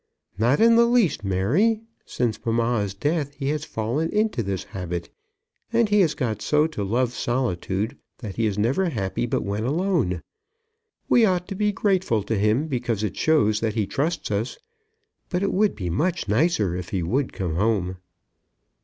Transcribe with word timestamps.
"Not 0.39 0.59
in 0.59 0.77
the 0.77 0.85
least, 0.87 1.23
Mary. 1.23 1.81
Since 2.07 2.43
mamma's 2.43 2.95
death 2.95 3.35
he 3.35 3.49
has 3.49 3.65
fallen 3.65 4.09
into 4.09 4.41
this 4.41 4.63
habit, 4.63 5.11
and 5.71 5.89
he 5.89 6.01
has 6.01 6.15
got 6.15 6.41
so 6.41 6.65
to 6.65 6.83
love 6.83 7.13
solitude, 7.13 7.95
that 8.17 8.35
he 8.35 8.47
is 8.47 8.57
never 8.57 8.89
happy 8.89 9.27
but 9.27 9.43
when 9.43 9.63
alone. 9.63 10.23
We 11.07 11.23
ought 11.23 11.47
to 11.49 11.55
be 11.55 11.71
grateful 11.71 12.23
to 12.23 12.35
him 12.35 12.65
because 12.67 13.03
it 13.03 13.15
shows 13.15 13.59
that 13.59 13.75
he 13.75 13.85
trusts 13.85 14.31
us; 14.31 14.57
but 15.29 15.43
it 15.43 15.53
would 15.53 15.75
be 15.75 15.91
much 15.91 16.27
nicer 16.27 16.75
if 16.75 16.89
he 16.89 17.03
would 17.03 17.31
come 17.31 17.53
home." 17.53 17.97